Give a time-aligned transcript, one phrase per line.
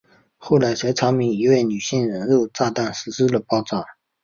[0.37, 3.85] 后来才查明是一位女性人肉炸弹实施了爆炸。